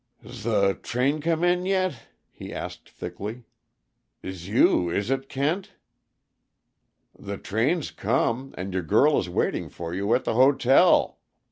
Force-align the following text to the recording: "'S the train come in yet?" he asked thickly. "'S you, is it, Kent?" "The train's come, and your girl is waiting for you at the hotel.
"'S 0.25 0.41
the 0.45 0.73
train 0.81 1.21
come 1.21 1.43
in 1.43 1.63
yet?" 1.63 2.07
he 2.31 2.51
asked 2.51 2.89
thickly. 2.89 3.43
"'S 4.23 4.47
you, 4.47 4.89
is 4.89 5.11
it, 5.11 5.29
Kent?" 5.29 5.73
"The 7.15 7.37
train's 7.37 7.91
come, 7.91 8.55
and 8.57 8.73
your 8.73 8.81
girl 8.81 9.19
is 9.19 9.29
waiting 9.29 9.69
for 9.69 9.93
you 9.93 10.15
at 10.15 10.23
the 10.23 10.33
hotel. 10.33 11.19